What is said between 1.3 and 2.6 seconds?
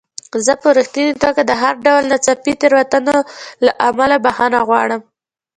د هر ډول ناڅاپي